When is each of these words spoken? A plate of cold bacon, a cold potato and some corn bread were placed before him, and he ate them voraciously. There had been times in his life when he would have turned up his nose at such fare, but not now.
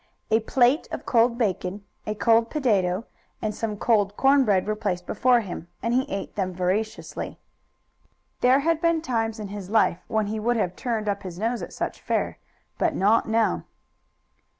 A 0.31 0.39
plate 0.39 0.87
of 0.89 1.05
cold 1.05 1.37
bacon, 1.37 1.85
a 2.07 2.15
cold 2.15 2.49
potato 2.49 3.05
and 3.39 3.53
some 3.53 3.77
corn 3.77 4.43
bread 4.45 4.65
were 4.65 4.75
placed 4.75 5.05
before 5.05 5.41
him, 5.41 5.67
and 5.83 5.93
he 5.93 6.09
ate 6.11 6.33
them 6.33 6.55
voraciously. 6.55 7.37
There 8.39 8.61
had 8.61 8.81
been 8.81 9.03
times 9.03 9.39
in 9.39 9.49
his 9.49 9.69
life 9.69 9.99
when 10.07 10.25
he 10.25 10.39
would 10.39 10.57
have 10.57 10.75
turned 10.75 11.07
up 11.07 11.21
his 11.21 11.37
nose 11.37 11.61
at 11.61 11.71
such 11.71 12.01
fare, 12.01 12.39
but 12.79 12.95
not 12.95 13.27
now. 13.29 13.65